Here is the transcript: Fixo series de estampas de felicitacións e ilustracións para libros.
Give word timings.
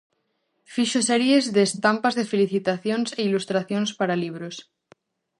Fixo 0.73 1.01
series 1.09 1.45
de 1.55 1.61
estampas 1.69 2.13
de 2.19 2.27
felicitacións 2.31 3.09
e 3.19 3.21
ilustracións 3.29 3.89
para 3.99 4.19
libros. 4.23 4.55